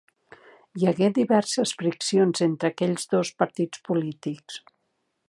Hi 0.79 0.87
hagué 0.91 1.09
diverses 1.17 1.73
friccions 1.81 2.43
entre 2.47 2.71
aquells 2.73 3.07
dos 3.15 3.33
partits 3.43 3.85
polítics. 3.91 4.59